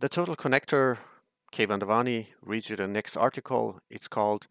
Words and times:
The 0.00 0.08
Total 0.08 0.34
Connector, 0.34 0.96
Keyvan 1.52 1.80
Davani, 1.80 2.28
reads 2.40 2.70
you 2.70 2.76
the 2.76 2.88
next 2.88 3.18
article. 3.18 3.80
It's 3.90 4.08
called 4.08 4.46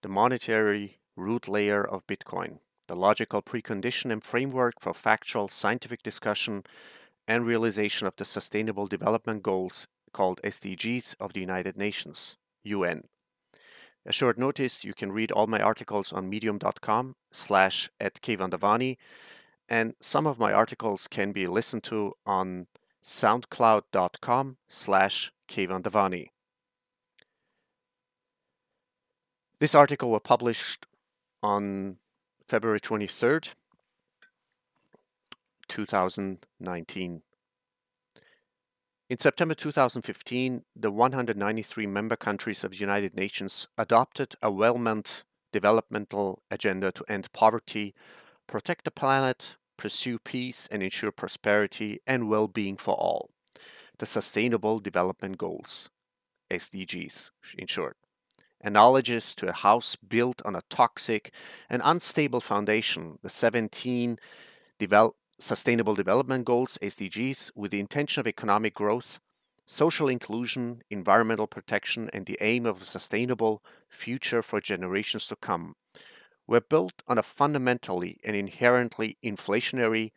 The 0.00 0.08
Monetary 0.08 0.96
Root 1.14 1.46
Layer 1.46 1.86
of 1.86 2.06
Bitcoin, 2.06 2.60
the 2.86 2.96
logical 2.96 3.42
precondition 3.42 4.10
and 4.10 4.24
framework 4.24 4.80
for 4.80 4.94
factual 4.94 5.48
scientific 5.48 6.02
discussion 6.02 6.64
and 7.28 7.44
realization 7.44 8.06
of 8.06 8.16
the 8.16 8.24
Sustainable 8.24 8.86
Development 8.86 9.42
Goals 9.42 9.88
called 10.14 10.40
SDGs 10.42 11.16
of 11.20 11.34
the 11.34 11.40
United 11.40 11.76
Nations, 11.76 12.38
UN. 12.62 13.04
A 14.06 14.12
short 14.12 14.38
notice, 14.38 14.84
you 14.84 14.94
can 14.94 15.12
read 15.12 15.30
all 15.32 15.46
my 15.46 15.60
articles 15.60 16.14
on 16.14 16.30
medium.com 16.30 17.16
slash 17.30 17.90
at 18.00 18.22
Keyvan 18.22 18.96
and 19.68 19.94
some 20.00 20.26
of 20.26 20.38
my 20.38 20.54
articles 20.54 21.06
can 21.08 21.32
be 21.32 21.46
listened 21.46 21.82
to 21.84 22.14
on 22.24 22.68
soundcloud.com 23.04 24.56
slash 24.68 25.32
Keyvan 25.48 26.36
This 29.60 29.74
article 29.74 30.10
was 30.10 30.22
published 30.24 30.86
on 31.42 31.98
February 32.48 32.80
23rd, 32.80 33.48
2019. 35.68 37.22
In 39.10 39.18
September 39.18 39.54
2015, 39.54 40.64
the 40.74 40.90
193 40.90 41.86
member 41.86 42.16
countries 42.16 42.64
of 42.64 42.72
the 42.72 42.78
United 42.78 43.14
Nations 43.14 43.68
adopted 43.76 44.34
a 44.42 44.50
well-meant 44.50 45.24
developmental 45.52 46.42
agenda 46.50 46.90
to 46.90 47.04
end 47.06 47.30
poverty, 47.32 47.94
protect 48.46 48.84
the 48.84 48.90
planet, 48.90 49.56
pursue 49.76 50.18
peace 50.18 50.68
and 50.70 50.82
ensure 50.82 51.12
prosperity 51.12 52.00
and 52.06 52.28
well-being 52.28 52.76
for 52.76 52.94
all. 52.94 53.30
The 53.98 54.06
Sustainable 54.06 54.80
Development 54.80 55.38
Goals, 55.38 55.90
SDGs 56.50 57.30
in 57.56 57.66
short, 57.66 57.96
analogous 58.60 59.34
to 59.36 59.48
a 59.48 59.52
house 59.52 59.96
built 59.96 60.42
on 60.44 60.56
a 60.56 60.62
toxic 60.70 61.32
and 61.68 61.82
unstable 61.84 62.40
foundation, 62.40 63.18
the 63.22 63.28
17 63.28 64.18
develop, 64.78 65.16
Sustainable 65.38 65.94
Development 65.94 66.44
Goals, 66.44 66.78
SDGs, 66.80 67.50
with 67.54 67.72
the 67.72 67.80
intention 67.80 68.20
of 68.20 68.26
economic 68.26 68.72
growth, 68.74 69.18
social 69.66 70.08
inclusion, 70.08 70.82
environmental 70.90 71.46
protection, 71.46 72.08
and 72.12 72.26
the 72.26 72.38
aim 72.40 72.66
of 72.66 72.82
a 72.82 72.84
sustainable 72.84 73.62
future 73.88 74.42
for 74.42 74.60
generations 74.60 75.26
to 75.26 75.36
come, 75.36 75.74
were 76.46 76.60
built 76.60 77.02
on 77.08 77.18
a 77.18 77.22
fundamentally 77.22 78.18
and 78.24 78.36
inherently 78.36 79.16
inflationary, 79.24 80.12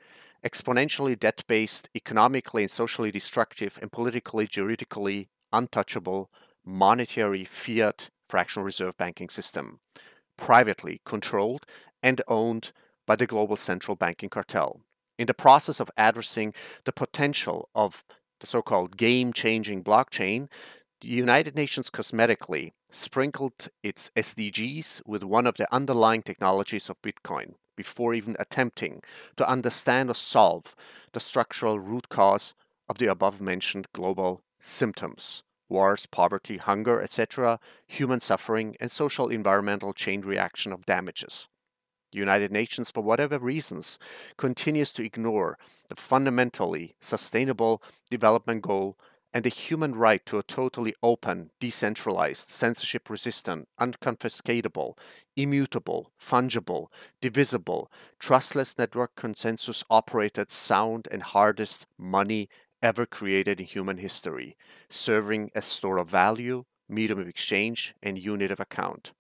exponentially 0.46 1.18
debt 1.18 1.44
based, 1.48 1.90
economically 1.96 2.64
and 2.64 2.72
socially 2.72 3.12
destructive, 3.12 3.78
and 3.82 3.92
politically, 3.92 4.48
juridically 4.48 5.30
untouchable 5.52 6.30
monetary 6.66 7.46
fiat 7.46 8.10
fractional 8.28 8.66
reserve 8.66 8.98
banking 8.98 9.30
system, 9.30 9.80
privately 10.38 11.02
controlled 11.06 11.66
and 12.04 12.22
owned 12.28 12.72
by 13.06 13.16
the 13.16 13.26
global 13.26 13.56
central 13.56 13.96
banking 13.96 14.30
cartel. 14.30 14.82
In 15.18 15.28
the 15.28 15.34
process 15.34 15.80
of 15.80 15.90
addressing 15.98 16.54
the 16.84 16.92
potential 16.92 17.70
of 17.74 18.04
the 18.40 18.48
so 18.48 18.62
called 18.62 18.98
game 18.98 19.34
changing 19.34 19.84
blockchain, 19.84 20.50
the 21.02 21.08
United 21.08 21.56
Nations 21.56 21.90
cosmetically 21.90 22.74
sprinkled 22.90 23.70
its 23.84 24.12
SDGs 24.16 25.02
with 25.06 25.24
one 25.24 25.46
of 25.46 25.56
the 25.58 25.74
underlying 25.74 26.22
technologies 26.24 26.90
of 26.90 27.02
Bitcoin 27.02 27.56
before 27.76 28.14
even 28.14 28.36
attempting 28.40 29.02
to 29.36 29.48
understand 29.48 30.10
or 30.10 30.16
solve 30.16 30.76
the 31.14 31.20
structural 31.20 31.80
root 31.80 32.10
cause 32.10 32.54
of 32.90 32.98
the 32.98 33.08
above 33.08 33.40
mentioned 33.40 33.88
global 33.94 34.42
symptoms 34.60 35.44
wars, 35.70 36.06
poverty, 36.06 36.58
hunger, 36.58 37.02
etc., 37.02 37.60
human 37.88 38.22
suffering, 38.22 38.76
and 38.80 38.90
social 38.90 39.28
environmental 39.28 39.94
chain 39.94 40.22
reaction 40.22 40.72
of 40.72 40.86
damages. 40.86 41.50
The 42.14 42.20
United 42.20 42.52
Nations, 42.54 42.90
for 42.90 43.02
whatever 43.02 43.38
reasons, 43.38 44.00
continues 44.38 44.94
to 44.94 45.04
ignore 45.04 45.58
the 45.90 45.96
fundamentally 45.96 46.96
sustainable 47.02 47.84
development 48.10 48.62
goal 48.62 48.98
and 49.38 49.46
the 49.46 49.50
human 49.50 49.92
right 49.92 50.26
to 50.26 50.40
a 50.40 50.42
totally 50.42 50.96
open, 51.04 51.52
decentralized, 51.60 52.50
censorship 52.50 53.08
resistant, 53.08 53.68
unconfiscatable, 53.80 54.98
immutable, 55.36 56.12
fungible, 56.20 56.88
divisible, 57.22 57.92
trustless 58.18 58.80
network 58.80 59.16
consensus 59.16 59.84
operated 59.92 60.52
sound 60.52 61.08
and 61.12 61.22
hardest 61.22 61.86
money 62.00 62.50
ever 62.82 63.06
created 63.06 63.60
in 63.60 63.68
human 63.68 64.00
history, 64.00 64.58
serving 64.90 65.52
as 65.54 65.66
store 65.66 66.00
of 66.00 66.10
value, 66.10 66.64
medium 66.90 67.20
of 67.20 67.28
exchange, 67.28 67.94
and 68.02 68.18
unit 68.18 68.50
of 68.50 68.60
account. 68.60 69.12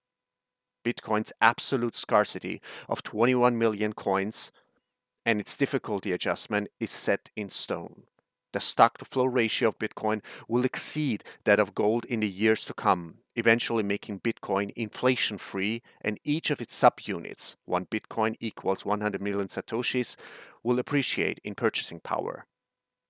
Bitcoin's 0.83 1.31
absolute 1.41 1.95
scarcity 1.95 2.59
of 2.89 3.03
21 3.03 3.55
million 3.55 3.93
coins 3.93 4.51
and 5.23 5.39
its 5.39 5.55
difficulty 5.55 6.11
adjustment 6.11 6.69
is 6.79 6.89
set 6.89 7.29
in 7.35 7.51
stone 7.51 8.05
the 8.53 8.59
stock 8.59 8.97
to 8.97 9.05
flow 9.05 9.25
ratio 9.25 9.69
of 9.69 9.79
Bitcoin 9.79 10.21
will 10.47 10.65
exceed 10.65 11.23
that 11.43 11.59
of 11.59 11.75
gold 11.75 12.05
in 12.05 12.21
the 12.21 12.27
years 12.27 12.65
to 12.65 12.73
come, 12.73 13.19
eventually 13.35 13.83
making 13.83 14.19
Bitcoin 14.19 14.71
inflation 14.75 15.37
free, 15.37 15.81
and 16.01 16.19
each 16.23 16.49
of 16.49 16.61
its 16.61 16.79
subunits, 16.79 17.55
one 17.65 17.85
Bitcoin 17.85 18.35
equals 18.39 18.85
100 18.85 19.21
million 19.21 19.47
Satoshis, 19.47 20.15
will 20.63 20.79
appreciate 20.79 21.39
in 21.43 21.55
purchasing 21.55 21.99
power. 21.99 22.45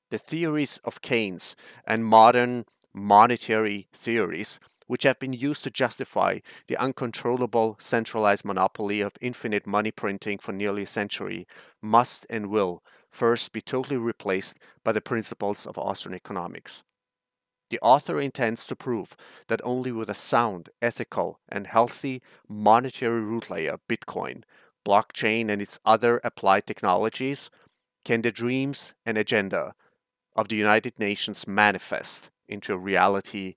The 0.09 0.17
theories 0.17 0.79
of 0.83 1.01
Keynes 1.01 1.55
and 1.85 2.05
modern 2.05 2.65
monetary 2.93 3.87
theories 3.93 4.59
which 4.87 5.03
have 5.03 5.19
been 5.19 5.33
used 5.33 5.63
to 5.65 5.69
justify 5.69 6.39
the 6.67 6.77
uncontrollable 6.77 7.77
centralized 7.79 8.45
monopoly 8.45 9.01
of 9.01 9.17
infinite 9.21 9.67
money 9.67 9.91
printing 9.91 10.37
for 10.37 10.53
nearly 10.53 10.83
a 10.83 10.87
century, 10.87 11.45
must 11.81 12.25
and 12.29 12.47
will 12.49 12.81
first 13.17 13.51
be 13.51 13.61
totally 13.61 13.97
replaced 13.97 14.59
by 14.83 14.91
the 14.91 15.01
principles 15.01 15.65
of 15.65 15.75
Austrian 15.75 16.15
economics. 16.15 16.83
The 17.71 17.79
author 17.81 18.21
intends 18.21 18.67
to 18.67 18.75
prove 18.75 19.17
that 19.47 19.59
only 19.63 19.91
with 19.91 20.07
a 20.09 20.13
sound, 20.13 20.69
ethical, 20.83 21.39
and 21.49 21.65
healthy 21.65 22.21
monetary 22.47 23.21
root 23.21 23.49
layer, 23.49 23.77
Bitcoin, 23.89 24.43
blockchain, 24.85 25.49
and 25.49 25.63
its 25.63 25.79
other 25.83 26.21
applied 26.23 26.67
technologies, 26.67 27.49
can 28.05 28.21
the 28.21 28.31
dreams 28.31 28.93
and 29.03 29.17
agenda 29.17 29.73
of 30.35 30.47
the 30.47 30.55
United 30.55 30.99
Nations 30.99 31.47
manifest 31.47 32.29
into 32.47 32.71
a 32.73 32.77
reality 32.77 33.55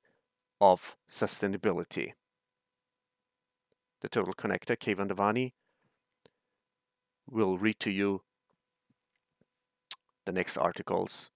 of 0.59 0.97
sustainability. 1.09 2.13
The 4.01 4.09
Total 4.09 4.33
Connector, 4.33 4.77
Keyvan 4.79 5.11
Davani, 5.11 5.53
will 7.29 7.59
read 7.59 7.79
to 7.81 7.91
you 7.91 8.23
the 10.27 10.33
next 10.33 10.57
articles 10.57 11.31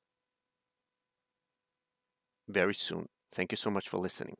very 2.49 2.75
soon. 2.75 3.07
Thank 3.33 3.53
you 3.53 3.57
so 3.57 3.71
much 3.71 3.89
for 3.89 3.99
listening. 3.99 4.37